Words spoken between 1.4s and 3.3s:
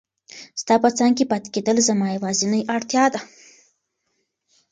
کېدل زما یوازینۍ اړتیا ده.